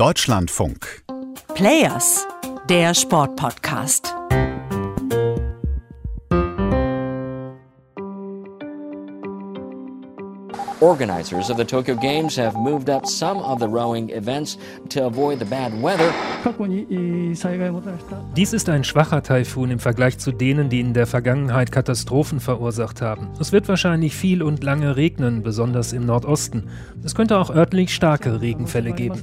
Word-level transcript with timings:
Deutschlandfunk. 0.00 1.02
Players, 1.54 2.26
der 2.70 2.94
Sportpodcast. 2.94 4.19
Organizers 10.80 11.50
of 11.50 11.58
the 11.58 11.64
Tokyo 11.64 11.94
Games 11.94 12.38
have 12.38 12.56
moved 12.56 12.88
up 12.88 13.06
some 13.06 13.38
of 13.38 13.60
the 13.60 13.68
rowing 13.68 14.08
events 14.10 14.56
to 14.88 15.04
avoid 15.04 15.38
the 15.38 15.44
bad 15.44 15.72
weather. 15.82 16.10
Dies 18.34 18.54
ist 18.54 18.68
ein 18.70 18.82
schwacher 18.84 19.22
Taifun 19.22 19.70
im 19.70 19.78
Vergleich 19.78 20.16
zu 20.18 20.32
denen, 20.32 20.70
die 20.70 20.80
in 20.80 20.94
der 20.94 21.06
Vergangenheit 21.06 21.70
Katastrophen 21.70 22.40
verursacht 22.40 23.02
haben. 23.02 23.28
Es 23.38 23.52
wird 23.52 23.68
wahrscheinlich 23.68 24.16
viel 24.16 24.42
und 24.42 24.64
lange 24.64 24.96
regnen, 24.96 25.42
besonders 25.42 25.92
im 25.92 26.06
Nordosten. 26.06 26.70
Es 27.04 27.14
könnte 27.14 27.36
auch 27.36 27.54
örtlich 27.54 27.94
starke 27.94 28.40
Regenfälle 28.40 28.92
geben. 28.92 29.20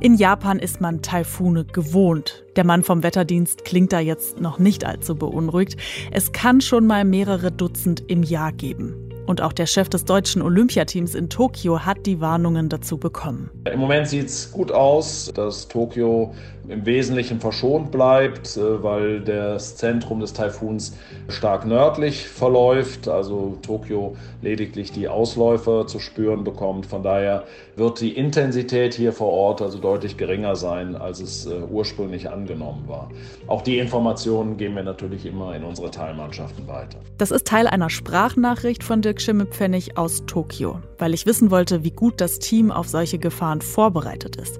In 0.00 0.14
Japan 0.14 0.60
ist 0.60 0.80
man 0.80 1.02
Taifune 1.02 1.64
gewohnt. 1.64 2.44
Der 2.54 2.64
Mann 2.64 2.84
vom 2.84 3.02
Wetterdienst 3.02 3.64
klingt 3.64 3.92
da 3.92 3.98
jetzt 3.98 4.40
noch 4.40 4.60
nicht 4.60 4.84
allzu 4.84 5.16
beunruhigt. 5.16 5.76
Es 6.12 6.30
kann 6.30 6.60
schon 6.60 6.86
mal 6.86 7.04
mehrere 7.04 7.50
Dutzend 7.50 8.04
im 8.06 8.22
Jahr 8.22 8.52
geben. 8.52 8.94
Und 9.26 9.42
auch 9.42 9.52
der 9.52 9.66
Chef 9.66 9.88
des 9.88 10.04
deutschen 10.04 10.40
Olympiateams 10.40 11.16
in 11.16 11.28
Tokio 11.28 11.80
hat 11.80 12.06
die 12.06 12.20
Warnungen 12.20 12.68
dazu 12.68 12.96
bekommen. 12.96 13.50
Im 13.70 13.80
Moment 13.80 14.06
sieht 14.06 14.26
es 14.26 14.52
gut 14.52 14.70
aus, 14.70 15.32
dass 15.34 15.66
Tokio 15.66 16.32
im 16.68 16.84
Wesentlichen 16.84 17.40
verschont 17.40 17.90
bleibt, 17.90 18.56
äh, 18.56 18.82
weil 18.82 19.20
das 19.20 19.76
Zentrum 19.76 20.20
des 20.20 20.32
Taifuns 20.32 20.96
stark 21.28 21.66
nördlich 21.66 22.28
verläuft, 22.28 23.08
also 23.08 23.58
Tokio 23.62 24.16
lediglich 24.42 24.92
die 24.92 25.08
Ausläufer 25.08 25.86
zu 25.86 25.98
spüren 25.98 26.44
bekommt. 26.44 26.86
Von 26.86 27.02
daher 27.02 27.44
wird 27.76 28.00
die 28.00 28.12
Intensität 28.12 28.94
hier 28.94 29.12
vor 29.12 29.32
Ort 29.32 29.62
also 29.62 29.78
deutlich 29.78 30.16
geringer 30.16 30.56
sein, 30.56 30.96
als 30.96 31.20
es 31.20 31.46
äh, 31.46 31.54
ursprünglich 31.70 32.28
angenommen 32.28 32.84
war. 32.86 33.10
Auch 33.46 33.62
die 33.62 33.78
Informationen 33.78 34.56
geben 34.56 34.76
wir 34.76 34.82
natürlich 34.82 35.26
immer 35.26 35.54
in 35.54 35.64
unsere 35.64 35.90
Teilmannschaften 35.90 36.66
weiter. 36.66 36.98
Das 37.16 37.30
ist 37.30 37.46
Teil 37.46 37.66
einer 37.66 37.90
Sprachnachricht 37.90 38.84
von 38.84 39.02
Dirk 39.02 39.20
Schimmelpfennig 39.20 39.96
aus 39.96 40.24
Tokio, 40.26 40.80
weil 40.98 41.14
ich 41.14 41.26
wissen 41.26 41.50
wollte, 41.50 41.84
wie 41.84 41.90
gut 41.90 42.20
das 42.20 42.38
Team 42.38 42.70
auf 42.70 42.88
solche 42.88 43.18
Gefahren 43.18 43.60
vorbereitet 43.60 44.36
ist. 44.36 44.58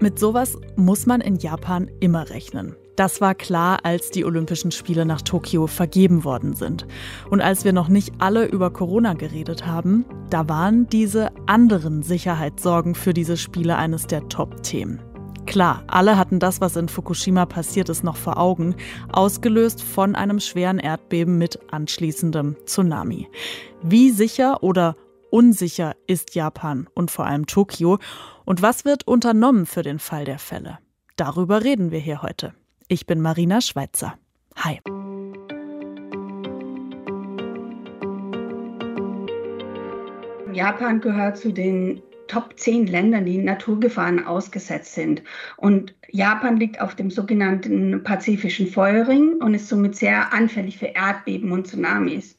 Mit 0.00 0.18
sowas 0.18 0.56
muss 0.76 1.06
man 1.06 1.20
in 1.20 1.36
Japan 1.48 1.90
immer 2.00 2.28
rechnen. 2.28 2.76
Das 2.94 3.22
war 3.22 3.34
klar, 3.34 3.78
als 3.84 4.10
die 4.10 4.26
Olympischen 4.26 4.70
Spiele 4.70 5.06
nach 5.06 5.22
Tokio 5.22 5.66
vergeben 5.66 6.24
worden 6.24 6.54
sind. 6.54 6.86
Und 7.30 7.40
als 7.40 7.64
wir 7.64 7.72
noch 7.72 7.88
nicht 7.88 8.12
alle 8.18 8.44
über 8.44 8.70
Corona 8.70 9.14
geredet 9.14 9.64
haben, 9.64 10.04
da 10.28 10.46
waren 10.50 10.88
diese 10.88 11.30
anderen 11.46 12.02
Sicherheitssorgen 12.02 12.94
für 12.94 13.14
diese 13.14 13.38
Spiele 13.38 13.76
eines 13.76 14.06
der 14.06 14.28
Top-Themen. 14.28 15.00
Klar, 15.46 15.84
alle 15.86 16.18
hatten 16.18 16.38
das, 16.38 16.60
was 16.60 16.76
in 16.76 16.90
Fukushima 16.90 17.46
passiert 17.46 17.88
ist, 17.88 18.04
noch 18.04 18.16
vor 18.16 18.36
Augen, 18.36 18.74
ausgelöst 19.10 19.82
von 19.82 20.14
einem 20.14 20.40
schweren 20.40 20.78
Erdbeben 20.78 21.38
mit 21.38 21.58
anschließendem 21.72 22.56
Tsunami. 22.66 23.26
Wie 23.82 24.10
sicher 24.10 24.62
oder 24.62 24.96
unsicher 25.30 25.94
ist 26.06 26.34
Japan 26.34 26.88
und 26.92 27.10
vor 27.10 27.24
allem 27.24 27.46
Tokio? 27.46 27.98
Und 28.44 28.60
was 28.60 28.84
wird 28.84 29.06
unternommen 29.06 29.64
für 29.64 29.82
den 29.82 29.98
Fall 29.98 30.26
der 30.26 30.38
Fälle? 30.38 30.78
Darüber 31.18 31.64
reden 31.64 31.90
wir 31.90 31.98
hier 31.98 32.22
heute. 32.22 32.54
Ich 32.86 33.04
bin 33.04 33.20
Marina 33.20 33.60
Schweitzer. 33.60 34.14
Hi. 34.54 34.78
Japan 40.52 41.00
gehört 41.00 41.36
zu 41.36 41.52
den 41.52 42.00
Top 42.28 42.58
10 42.58 42.86
Ländern, 42.86 43.24
die 43.24 43.38
Naturgefahren 43.38 44.24
ausgesetzt 44.24 44.94
sind. 44.94 45.22
Und 45.56 45.94
Japan 46.10 46.56
liegt 46.56 46.80
auf 46.80 46.94
dem 46.94 47.10
sogenannten 47.10 48.02
Pazifischen 48.04 48.68
Feuerring 48.68 49.34
und 49.40 49.54
ist 49.54 49.68
somit 49.68 49.96
sehr 49.96 50.32
anfällig 50.32 50.78
für 50.78 50.86
Erdbeben 50.86 51.50
und 51.52 51.66
Tsunamis 51.66 52.36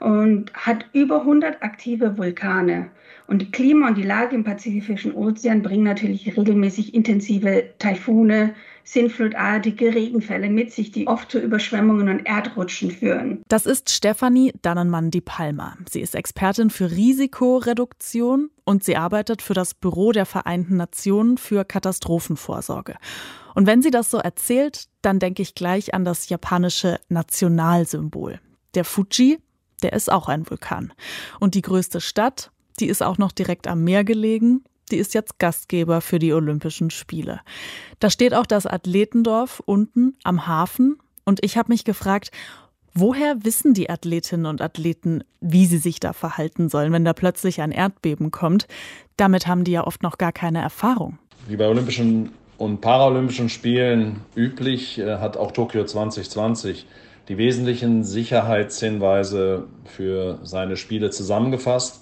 und 0.00 0.52
hat 0.54 0.86
über 0.92 1.20
100 1.20 1.62
aktive 1.62 2.18
Vulkane. 2.18 2.90
Und 3.28 3.40
die 3.40 3.50
Klima 3.50 3.88
und 3.88 3.96
die 3.96 4.02
Lage 4.02 4.34
im 4.34 4.44
Pazifischen 4.44 5.14
Ozean 5.14 5.62
bringen 5.62 5.84
natürlich 5.84 6.36
regelmäßig 6.36 6.94
intensive 6.94 7.70
Taifune, 7.78 8.54
sinnflutartige 8.84 9.94
Regenfälle 9.94 10.48
mit 10.50 10.72
sich, 10.72 10.92
die 10.92 11.06
oft 11.06 11.30
zu 11.30 11.38
Überschwemmungen 11.38 12.08
und 12.08 12.26
Erdrutschen 12.26 12.90
führen. 12.90 13.42
Das 13.48 13.66
ist 13.66 13.90
Stefanie 13.90 14.52
Dannenmann-Di 14.62 15.20
Palma. 15.20 15.76
Sie 15.88 16.00
ist 16.00 16.14
Expertin 16.14 16.70
für 16.70 16.90
Risikoreduktion 16.90 18.50
und 18.64 18.84
sie 18.84 18.96
arbeitet 18.96 19.42
für 19.42 19.54
das 19.54 19.74
Büro 19.74 20.12
der 20.12 20.26
Vereinten 20.26 20.76
Nationen 20.76 21.38
für 21.38 21.64
Katastrophenvorsorge. 21.64 22.96
Und 23.54 23.66
wenn 23.66 23.82
sie 23.82 23.90
das 23.90 24.10
so 24.10 24.18
erzählt, 24.18 24.86
dann 25.02 25.18
denke 25.18 25.42
ich 25.42 25.54
gleich 25.54 25.94
an 25.94 26.04
das 26.04 26.28
japanische 26.28 26.98
Nationalsymbol. 27.08 28.40
Der 28.74 28.84
Fuji, 28.84 29.38
der 29.82 29.92
ist 29.92 30.10
auch 30.10 30.28
ein 30.28 30.48
Vulkan. 30.48 30.92
Und 31.40 31.54
die 31.54 31.62
größte 31.62 32.00
Stadt, 32.00 32.50
die 32.80 32.86
ist 32.86 33.02
auch 33.02 33.18
noch 33.18 33.32
direkt 33.32 33.66
am 33.66 33.84
Meer 33.84 34.04
gelegen. 34.04 34.64
Die 34.92 34.98
ist 34.98 35.14
jetzt 35.14 35.38
Gastgeber 35.38 36.02
für 36.02 36.18
die 36.18 36.34
Olympischen 36.34 36.90
Spiele. 36.90 37.40
Da 37.98 38.10
steht 38.10 38.34
auch 38.34 38.44
das 38.44 38.66
Athletendorf 38.66 39.62
unten 39.64 40.14
am 40.22 40.46
Hafen. 40.46 40.98
Und 41.24 41.42
ich 41.42 41.56
habe 41.56 41.72
mich 41.72 41.84
gefragt, 41.84 42.30
woher 42.92 43.42
wissen 43.42 43.72
die 43.72 43.88
Athletinnen 43.88 44.44
und 44.44 44.60
Athleten, 44.60 45.24
wie 45.40 45.64
sie 45.64 45.78
sich 45.78 45.98
da 45.98 46.12
verhalten 46.12 46.68
sollen, 46.68 46.92
wenn 46.92 47.06
da 47.06 47.14
plötzlich 47.14 47.62
ein 47.62 47.72
Erdbeben 47.72 48.30
kommt? 48.30 48.68
Damit 49.16 49.46
haben 49.46 49.64
die 49.64 49.72
ja 49.72 49.86
oft 49.86 50.02
noch 50.02 50.18
gar 50.18 50.32
keine 50.32 50.60
Erfahrung. 50.60 51.18
Wie 51.48 51.56
bei 51.56 51.66
Olympischen 51.66 52.32
und 52.58 52.82
Paralympischen 52.82 53.48
Spielen 53.48 54.20
üblich, 54.36 54.98
äh, 54.98 55.16
hat 55.16 55.38
auch 55.38 55.52
Tokio 55.52 55.86
2020 55.86 56.86
die 57.28 57.38
wesentlichen 57.38 58.04
Sicherheitshinweise 58.04 59.68
für 59.86 60.38
seine 60.42 60.76
Spiele 60.76 61.08
zusammengefasst 61.08 62.01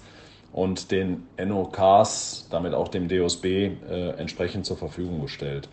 und 0.53 0.91
den 0.91 1.23
NOKs, 1.43 2.47
damit 2.49 2.73
auch 2.73 2.87
dem 2.87 3.07
DOSB, 3.07 3.45
äh, 3.45 4.09
entsprechend 4.17 4.65
zur 4.65 4.77
Verfügung 4.77 5.21
gestellt. 5.21 5.69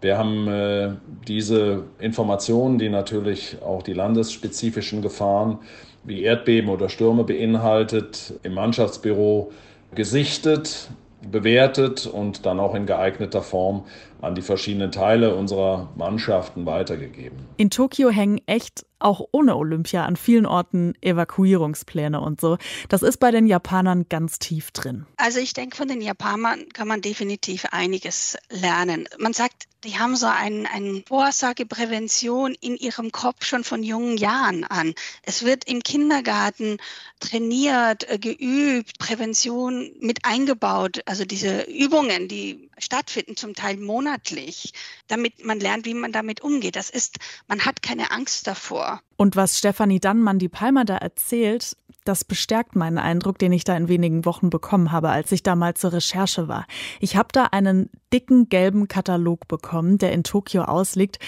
Wir 0.00 0.18
haben 0.18 0.48
äh, 0.48 0.92
diese 1.26 1.84
Informationen, 1.98 2.78
die 2.78 2.88
natürlich 2.88 3.56
auch 3.62 3.82
die 3.82 3.94
landesspezifischen 3.94 5.02
Gefahren 5.02 5.58
wie 6.04 6.22
Erdbeben 6.22 6.70
oder 6.70 6.88
Stürme 6.88 7.24
beinhaltet, 7.24 8.34
im 8.42 8.54
Mannschaftsbüro 8.54 9.52
gesichtet, 9.94 10.88
bewertet 11.30 12.06
und 12.06 12.46
dann 12.46 12.60
auch 12.60 12.74
in 12.74 12.86
geeigneter 12.86 13.42
Form 13.42 13.84
an 14.20 14.34
die 14.34 14.42
verschiedenen 14.42 14.92
Teile 14.92 15.34
unserer 15.34 15.88
Mannschaften 15.96 16.66
weitergegeben. 16.66 17.38
In 17.56 17.70
Tokio 17.70 18.10
hängen 18.10 18.40
echt 18.46 18.86
auch 18.98 19.28
ohne 19.32 19.56
Olympia 19.56 20.04
an 20.04 20.16
vielen 20.16 20.46
Orten 20.46 20.94
Evakuierungspläne 21.00 22.20
und 22.20 22.40
so. 22.40 22.58
Das 22.88 23.02
ist 23.02 23.18
bei 23.18 23.30
den 23.30 23.46
Japanern 23.46 24.06
ganz 24.08 24.38
tief 24.38 24.70
drin. 24.70 25.06
Also 25.16 25.38
ich 25.38 25.52
denke, 25.52 25.76
von 25.76 25.88
den 25.88 26.00
Japanern 26.00 26.68
kann 26.72 26.88
man 26.88 27.00
definitiv 27.00 27.66
einiges 27.72 28.36
lernen. 28.50 29.08
Man 29.18 29.32
sagt, 29.32 29.64
die 29.84 29.98
haben 29.98 30.16
so 30.16 30.26
eine 30.26 30.68
ein 30.70 31.04
Vorsorgeprävention 31.06 32.56
in 32.60 32.76
ihrem 32.76 33.12
Kopf 33.12 33.44
schon 33.44 33.62
von 33.62 33.82
jungen 33.82 34.16
Jahren 34.16 34.64
an. 34.64 34.94
Es 35.22 35.44
wird 35.44 35.68
im 35.68 35.82
Kindergarten 35.82 36.78
trainiert, 37.20 38.08
äh, 38.08 38.18
geübt, 38.18 38.98
Prävention 38.98 39.92
mit 40.00 40.24
eingebaut. 40.24 41.00
Also 41.06 41.24
diese 41.24 41.62
Übungen, 41.62 42.28
die 42.28 42.68
stattfinden, 42.78 43.36
zum 43.36 43.54
Teil 43.54 43.76
monatlich, 43.76 44.72
damit 45.08 45.44
man 45.44 45.60
lernt, 45.60 45.86
wie 45.86 45.94
man 45.94 46.12
damit 46.12 46.42
umgeht. 46.42 46.76
Das 46.76 46.90
ist, 46.90 47.18
man 47.48 47.64
hat 47.64 47.82
keine 47.82 48.10
Angst 48.10 48.46
davor. 48.46 49.00
Und 49.16 49.36
was 49.36 49.58
Stefanie 49.58 50.00
Dannmann 50.00 50.38
die 50.38 50.48
Palmer 50.48 50.84
da 50.84 50.96
erzählt, 50.96 51.76
das 52.04 52.24
bestärkt 52.24 52.76
meinen 52.76 52.98
Eindruck, 52.98 53.38
den 53.38 53.52
ich 53.52 53.64
da 53.64 53.76
in 53.76 53.88
wenigen 53.88 54.24
Wochen 54.24 54.50
bekommen 54.50 54.92
habe, 54.92 55.10
als 55.10 55.32
ich 55.32 55.42
da 55.42 55.56
mal 55.56 55.74
zur 55.74 55.92
Recherche 55.92 56.48
war. 56.48 56.66
Ich 57.00 57.16
habe 57.16 57.28
da 57.32 57.44
einen 57.44 57.90
dicken 58.12 58.48
gelben 58.48 58.88
Katalog 58.88 59.48
bekommen, 59.48 59.98
der 59.98 60.12
in 60.12 60.22
Tokio 60.22 60.62
ausliegt. 60.62 61.18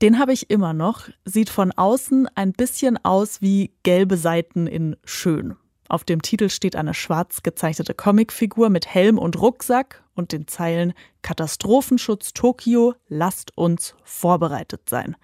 Den 0.00 0.18
habe 0.18 0.32
ich 0.32 0.50
immer 0.50 0.72
noch. 0.72 1.08
Sieht 1.24 1.50
von 1.50 1.72
außen 1.72 2.28
ein 2.34 2.52
bisschen 2.52 3.02
aus 3.04 3.40
wie 3.42 3.72
gelbe 3.82 4.16
Seiten 4.16 4.66
in 4.66 4.96
schön. 5.04 5.56
Auf 5.88 6.04
dem 6.04 6.20
Titel 6.22 6.50
steht 6.50 6.76
eine 6.76 6.94
schwarz 6.94 7.42
gezeichnete 7.42 7.94
Comicfigur 7.94 8.68
mit 8.68 8.86
Helm 8.86 9.18
und 9.18 9.40
Rucksack 9.40 10.04
und 10.18 10.32
den 10.32 10.46
Zeilen 10.48 10.92
Katastrophenschutz 11.22 12.32
Tokio, 12.34 12.94
lasst 13.08 13.56
uns 13.56 13.94
vorbereitet 14.02 14.88
sein. 14.88 15.16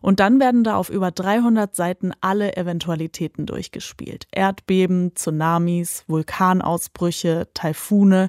Und 0.00 0.20
dann 0.20 0.40
werden 0.40 0.64
da 0.64 0.76
auf 0.76 0.90
über 0.90 1.10
300 1.10 1.74
Seiten 1.74 2.12
alle 2.20 2.56
Eventualitäten 2.56 3.46
durchgespielt. 3.46 4.26
Erdbeben, 4.32 5.14
Tsunamis, 5.14 6.04
Vulkanausbrüche, 6.08 7.48
Taifune, 7.54 8.28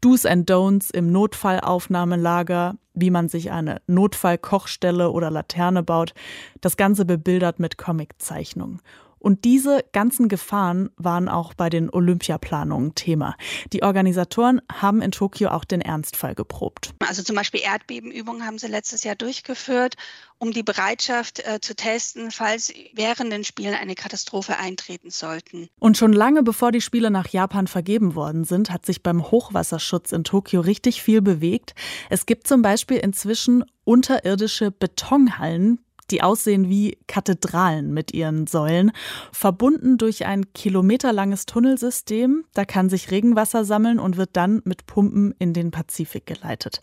Do's 0.00 0.24
and 0.24 0.50
Don'ts 0.50 0.90
im 0.94 1.12
Notfallaufnahmelager, 1.12 2.76
wie 2.94 3.10
man 3.10 3.28
sich 3.28 3.50
eine 3.50 3.82
Notfallkochstelle 3.86 5.10
oder 5.10 5.30
Laterne 5.30 5.82
baut. 5.82 6.14
Das 6.60 6.76
Ganze 6.76 7.04
bebildert 7.04 7.58
mit 7.58 7.76
Comiczeichnungen. 7.76 8.80
Und 9.20 9.44
diese 9.44 9.84
ganzen 9.92 10.28
Gefahren 10.28 10.90
waren 10.96 11.28
auch 11.28 11.54
bei 11.54 11.70
den 11.70 11.90
Olympiaplanungen 11.90 12.94
Thema. 12.94 13.36
Die 13.72 13.82
Organisatoren 13.82 14.60
haben 14.72 15.02
in 15.02 15.12
Tokio 15.12 15.50
auch 15.50 15.64
den 15.64 15.80
Ernstfall 15.80 16.34
geprobt. 16.34 16.94
Also 17.06 17.22
zum 17.22 17.36
Beispiel 17.36 17.60
Erdbebenübungen 17.60 18.44
haben 18.44 18.58
sie 18.58 18.66
letztes 18.66 19.04
Jahr 19.04 19.14
durchgeführt, 19.14 19.96
um 20.38 20.52
die 20.52 20.62
Bereitschaft 20.62 21.46
äh, 21.46 21.60
zu 21.60 21.76
testen, 21.76 22.30
falls 22.30 22.72
während 22.94 23.30
den 23.30 23.44
Spielen 23.44 23.74
eine 23.74 23.94
Katastrophe 23.94 24.56
eintreten 24.58 25.10
sollten. 25.10 25.68
Und 25.78 25.98
schon 25.98 26.14
lange 26.14 26.42
bevor 26.42 26.72
die 26.72 26.80
Spiele 26.80 27.10
nach 27.10 27.28
Japan 27.28 27.66
vergeben 27.66 28.14
worden 28.14 28.44
sind, 28.44 28.70
hat 28.70 28.86
sich 28.86 29.02
beim 29.02 29.30
Hochwasserschutz 29.30 30.12
in 30.12 30.24
Tokio 30.24 30.62
richtig 30.62 31.02
viel 31.02 31.20
bewegt. 31.20 31.74
Es 32.08 32.24
gibt 32.24 32.48
zum 32.48 32.62
Beispiel 32.62 32.96
inzwischen 32.96 33.64
unterirdische 33.84 34.70
Betonhallen, 34.70 35.80
die 36.10 36.22
aussehen 36.22 36.68
wie 36.68 36.98
Kathedralen 37.06 37.92
mit 37.92 38.12
ihren 38.12 38.46
Säulen, 38.46 38.92
verbunden 39.32 39.98
durch 39.98 40.26
ein 40.26 40.52
kilometerlanges 40.52 41.46
Tunnelsystem. 41.46 42.44
Da 42.54 42.64
kann 42.64 42.88
sich 42.88 43.10
Regenwasser 43.10 43.64
sammeln 43.64 43.98
und 43.98 44.16
wird 44.16 44.30
dann 44.34 44.62
mit 44.64 44.86
Pumpen 44.86 45.34
in 45.38 45.52
den 45.52 45.70
Pazifik 45.70 46.26
geleitet. 46.26 46.82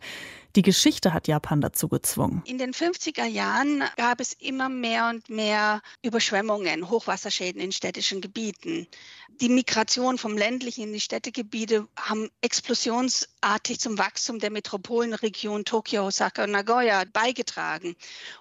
Die 0.57 0.63
Geschichte 0.63 1.13
hat 1.13 1.27
Japan 1.27 1.61
dazu 1.61 1.87
gezwungen. 1.87 2.41
In 2.45 2.57
den 2.57 2.73
50er 2.73 3.25
Jahren 3.25 3.83
gab 3.95 4.19
es 4.19 4.33
immer 4.33 4.69
mehr 4.69 5.07
und 5.07 5.29
mehr 5.29 5.83
Überschwemmungen, 6.01 6.89
Hochwasserschäden 6.89 7.61
in 7.61 7.71
städtischen 7.71 8.21
Gebieten. 8.21 8.87
Die 9.39 9.49
Migration 9.49 10.17
vom 10.17 10.35
ländlichen 10.35 10.85
in 10.85 10.93
die 10.93 10.99
Städtegebiete 10.99 11.87
haben 11.95 12.31
explosionsartig 12.41 13.79
zum 13.79 13.99
Wachstum 13.99 14.39
der 14.39 14.49
Metropolenregion 14.49 15.63
Tokio, 15.63 16.07
Osaka 16.07 16.45
und 16.45 16.51
Nagoya 16.53 17.03
beigetragen. 17.13 17.95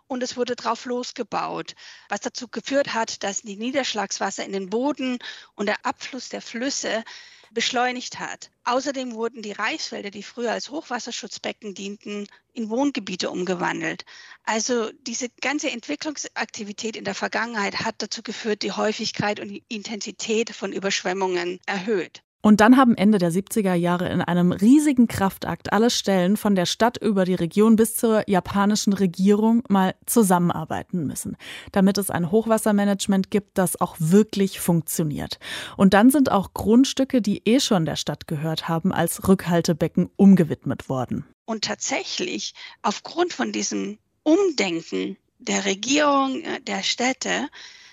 Und 0.06 0.22
es 0.22 0.38
wurde 0.38 0.56
drauf 0.56 0.86
losgebaut, 0.86 1.74
was 2.08 2.20
dazu 2.20 2.48
geführt 2.48 2.94
hat, 2.94 3.24
dass 3.24 3.42
die 3.42 3.58
Niederschlagswasser 3.58 4.42
in 4.42 4.52
den 4.52 4.70
Boden 4.70 5.18
und 5.54 5.66
der 5.66 5.84
Abfluss 5.84 6.30
der 6.30 6.40
Flüsse 6.40 7.04
beschleunigt 7.52 8.19
hat. 8.19 8.50
Außerdem 8.64 9.14
wurden 9.14 9.43
die 9.43 9.52
Reisfelder, 9.52 10.10
die 10.10 10.22
früher 10.22 10.52
als 10.52 10.70
Hochwasserschutzbecken 10.70 11.75
dienten, 11.75 12.26
in 12.52 12.70
Wohngebiete 12.70 13.31
umgewandelt. 13.31 14.04
Also 14.44 14.90
diese 15.02 15.28
ganze 15.40 15.70
Entwicklungsaktivität 15.70 16.96
in 16.96 17.04
der 17.04 17.14
Vergangenheit 17.14 17.81
hat 17.81 17.96
dazu 17.98 18.22
geführt, 18.22 18.62
die 18.62 18.72
Häufigkeit 18.72 19.40
und 19.40 19.48
die 19.48 19.64
Intensität 19.69 20.50
von 20.50 20.72
Überschwemmungen 20.72 21.60
erhöht. 21.66 22.22
Und 22.46 22.60
dann 22.60 22.76
haben 22.76 22.96
Ende 22.96 23.19
der 23.19 23.32
70er 23.32 23.75
Jahre 23.75 24.08
in 24.08 24.22
einem 24.22 24.52
riesigen 24.52 25.08
Kraftakt 25.08 25.72
alle 25.72 25.90
Stellen 25.90 26.37
von 26.37 26.54
der 26.54 26.64
Stadt 26.64 26.96
über 26.96 27.25
die 27.25 27.34
Region 27.34 27.75
bis 27.75 27.96
zur 27.96 28.22
japanischen 28.31 28.93
Regierung 28.93 29.64
mal 29.69 29.96
zusammenarbeiten 30.06 31.08
müssen, 31.08 31.37
damit 31.72 31.98
es 31.98 32.08
ein 32.08 32.31
Hochwassermanagement 32.31 33.32
gibt, 33.32 33.58
das 33.58 33.81
auch 33.81 33.96
wirklich 33.98 34.60
funktioniert. 34.60 35.40
Und 35.76 35.93
dann 35.93 36.10
sind 36.10 36.31
auch 36.31 36.54
Grundstücke, 36.54 37.20
die 37.20 37.43
eh 37.44 37.58
schon 37.58 37.84
der 37.84 37.96
Stadt 37.96 38.28
gehört 38.28 38.69
haben, 38.69 38.92
als 38.92 39.26
Rückhaltebecken 39.26 40.08
umgewidmet 40.14 40.88
worden. 40.88 41.25
Und 41.46 41.64
tatsächlich, 41.64 42.54
aufgrund 42.82 43.32
von 43.32 43.50
diesem 43.50 43.99
Umdenken 44.22 45.16
der 45.40 45.64
Regierung, 45.64 46.42
äh, 46.42 46.60
der 46.60 46.84
Städte, 46.84 47.49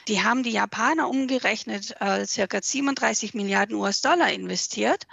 die 0.07 0.23
haben 0.23 0.43
die 0.43 0.51
Japaner 0.51 1.09
umgerechnet 1.09 1.95
äh, 1.99 2.25
circa 2.25 2.59
37 2.61 3.33
Milliarden 3.33 3.75
US-Dollar 3.75 4.31
investiert. 4.31 5.07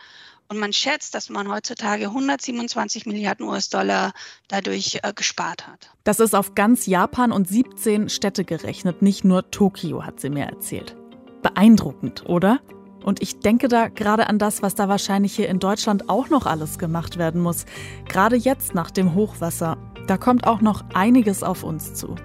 Und 0.48 0.58
man 0.58 0.72
schätzt, 0.72 1.14
dass 1.14 1.30
man 1.30 1.48
heutzutage 1.48 2.06
127 2.06 3.06
Milliarden 3.06 3.46
US-Dollar 3.46 4.12
dadurch 4.48 4.98
äh, 5.02 5.12
gespart 5.14 5.68
hat. 5.68 5.90
Das 6.02 6.18
ist 6.18 6.34
auf 6.34 6.56
ganz 6.56 6.86
Japan 6.86 7.30
und 7.30 7.48
17 7.48 8.08
Städte 8.08 8.44
gerechnet, 8.44 9.00
nicht 9.00 9.22
nur 9.22 9.48
Tokio, 9.52 10.04
hat 10.04 10.18
sie 10.18 10.28
mir 10.28 10.46
erzählt. 10.46 10.96
Beeindruckend, 11.42 12.24
oder? 12.26 12.60
Und 13.04 13.22
ich 13.22 13.38
denke 13.38 13.68
da 13.68 13.88
gerade 13.88 14.26
an 14.26 14.38
das, 14.38 14.60
was 14.60 14.74
da 14.74 14.88
wahrscheinlich 14.88 15.34
hier 15.36 15.48
in 15.48 15.60
Deutschland 15.60 16.10
auch 16.10 16.28
noch 16.28 16.46
alles 16.46 16.78
gemacht 16.78 17.16
werden 17.16 17.40
muss. 17.40 17.64
Gerade 18.08 18.36
jetzt 18.36 18.74
nach 18.74 18.90
dem 18.90 19.14
Hochwasser. 19.14 19.78
Da 20.08 20.18
kommt 20.18 20.48
auch 20.48 20.60
noch 20.60 20.82
einiges 20.94 21.44
auf 21.44 21.62
uns 21.62 21.94
zu. 21.94 22.16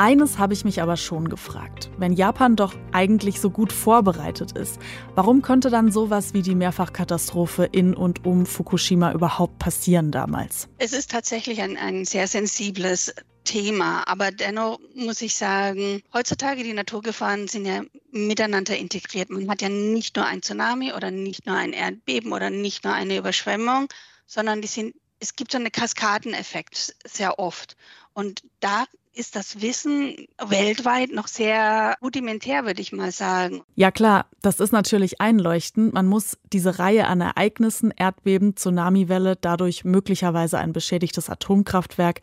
Eines 0.00 0.38
habe 0.38 0.54
ich 0.54 0.64
mich 0.64 0.80
aber 0.80 0.96
schon 0.96 1.28
gefragt. 1.28 1.90
Wenn 1.98 2.14
Japan 2.14 2.56
doch 2.56 2.74
eigentlich 2.90 3.38
so 3.38 3.50
gut 3.50 3.70
vorbereitet 3.70 4.52
ist, 4.52 4.78
warum 5.14 5.42
konnte 5.42 5.68
dann 5.68 5.92
sowas 5.92 6.32
wie 6.32 6.40
die 6.40 6.54
Mehrfachkatastrophe 6.54 7.68
in 7.70 7.94
und 7.94 8.24
um 8.24 8.46
Fukushima 8.46 9.12
überhaupt 9.12 9.58
passieren 9.58 10.10
damals? 10.10 10.70
Es 10.78 10.94
ist 10.94 11.10
tatsächlich 11.10 11.60
ein, 11.60 11.76
ein 11.76 12.06
sehr 12.06 12.28
sensibles 12.28 13.14
Thema, 13.44 14.08
aber 14.08 14.30
dennoch 14.30 14.78
muss 14.94 15.20
ich 15.20 15.34
sagen, 15.34 16.02
heutzutage 16.14 16.62
die 16.62 16.72
Naturgefahren 16.72 17.46
sind 17.46 17.66
ja 17.66 17.82
miteinander 18.10 18.78
integriert. 18.78 19.28
Man 19.28 19.50
hat 19.50 19.60
ja 19.60 19.68
nicht 19.68 20.16
nur 20.16 20.24
ein 20.24 20.40
Tsunami 20.40 20.94
oder 20.94 21.10
nicht 21.10 21.44
nur 21.44 21.56
ein 21.56 21.74
Erdbeben 21.74 22.32
oder 22.32 22.48
nicht 22.48 22.84
nur 22.84 22.94
eine 22.94 23.18
Überschwemmung, 23.18 23.88
sondern 24.26 24.62
die 24.62 24.68
sind 24.68 24.94
es 25.20 25.36
gibt 25.36 25.52
so 25.52 25.58
einen 25.58 25.70
Kaskadeneffekt 25.70 26.96
sehr 27.06 27.38
oft. 27.38 27.76
Und 28.14 28.42
da 28.60 28.86
ist 29.14 29.36
das 29.36 29.60
Wissen 29.60 30.14
weltweit 30.38 31.12
noch 31.12 31.26
sehr 31.26 31.96
rudimentär, 32.02 32.64
würde 32.64 32.80
ich 32.80 32.92
mal 32.92 33.10
sagen. 33.12 33.62
Ja 33.74 33.90
klar, 33.90 34.26
das 34.42 34.60
ist 34.60 34.72
natürlich 34.72 35.20
einleuchtend. 35.20 35.92
Man 35.92 36.06
muss 36.06 36.38
diese 36.52 36.78
Reihe 36.78 37.06
an 37.06 37.20
Ereignissen, 37.20 37.92
Erdbeben, 37.96 38.56
Tsunamiwelle, 38.56 39.36
dadurch 39.36 39.84
möglicherweise 39.84 40.58
ein 40.58 40.72
beschädigtes 40.72 41.28
Atomkraftwerk, 41.28 42.20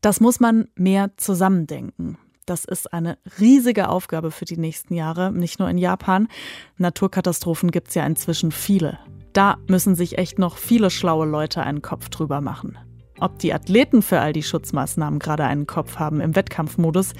das 0.00 0.20
muss 0.20 0.40
man 0.40 0.68
mehr 0.76 1.10
zusammendenken. 1.16 2.18
Das 2.46 2.64
ist 2.64 2.92
eine 2.94 3.18
riesige 3.38 3.90
Aufgabe 3.90 4.30
für 4.30 4.46
die 4.46 4.56
nächsten 4.56 4.94
Jahre, 4.94 5.30
nicht 5.32 5.58
nur 5.58 5.68
in 5.68 5.76
Japan. 5.76 6.28
Naturkatastrophen 6.78 7.70
gibt 7.70 7.88
es 7.88 7.94
ja 7.94 8.06
inzwischen 8.06 8.52
viele. 8.52 8.98
Da 9.34 9.58
müssen 9.68 9.94
sich 9.94 10.16
echt 10.16 10.38
noch 10.38 10.56
viele 10.56 10.88
schlaue 10.90 11.26
Leute 11.26 11.62
einen 11.62 11.82
Kopf 11.82 12.08
drüber 12.08 12.40
machen. 12.40 12.78
Ob 13.20 13.38
die 13.38 13.52
Athleten 13.52 14.02
für 14.02 14.20
all 14.20 14.32
die 14.32 14.42
Schutzmaßnahmen 14.42 15.18
gerade 15.18 15.44
einen 15.44 15.66
Kopf 15.66 15.96
haben 15.96 16.20
im 16.20 16.36
Wettkampfmodus, 16.36 17.14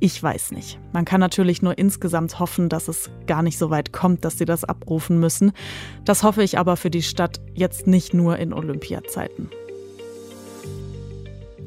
ich 0.00 0.22
weiß 0.22 0.52
nicht. 0.52 0.78
Man 0.92 1.04
kann 1.04 1.20
natürlich 1.20 1.60
nur 1.60 1.76
insgesamt 1.76 2.38
hoffen, 2.38 2.68
dass 2.68 2.86
es 2.86 3.10
gar 3.26 3.42
nicht 3.42 3.58
so 3.58 3.70
weit 3.70 3.92
kommt, 3.92 4.24
dass 4.24 4.38
sie 4.38 4.44
das 4.44 4.64
abrufen 4.64 5.18
müssen. 5.18 5.52
Das 6.04 6.22
hoffe 6.22 6.42
ich 6.44 6.58
aber 6.58 6.76
für 6.76 6.90
die 6.90 7.02
Stadt 7.02 7.40
jetzt 7.54 7.88
nicht 7.88 8.14
nur 8.14 8.38
in 8.38 8.52
Olympiazeiten. 8.52 9.50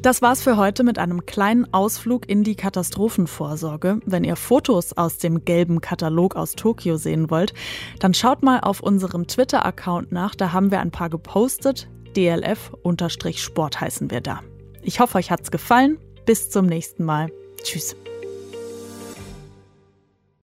Das 0.01 0.23
war's 0.23 0.41
für 0.41 0.57
heute 0.57 0.83
mit 0.83 0.97
einem 0.97 1.27
kleinen 1.27 1.71
Ausflug 1.73 2.27
in 2.27 2.43
die 2.43 2.55
Katastrophenvorsorge. 2.55 3.99
Wenn 4.05 4.23
ihr 4.23 4.35
Fotos 4.35 4.93
aus 4.93 5.17
dem 5.17 5.45
gelben 5.45 5.79
Katalog 5.79 6.35
aus 6.35 6.53
Tokio 6.53 6.97
sehen 6.97 7.29
wollt, 7.29 7.53
dann 7.99 8.15
schaut 8.15 8.41
mal 8.41 8.61
auf 8.61 8.79
unserem 8.79 9.27
Twitter-Account 9.27 10.11
nach. 10.11 10.33
Da 10.33 10.53
haben 10.53 10.71
wir 10.71 10.79
ein 10.79 10.89
paar 10.89 11.09
gepostet. 11.09 11.87
DLF-Sport 12.15 13.81
heißen 13.81 14.11
wir 14.11 14.21
da. 14.21 14.41
Ich 14.81 14.99
hoffe, 14.99 15.17
euch 15.17 15.31
hat's 15.31 15.51
gefallen. 15.51 15.97
Bis 16.25 16.49
zum 16.49 16.65
nächsten 16.65 17.03
Mal. 17.03 17.31
Tschüss. 17.63 17.95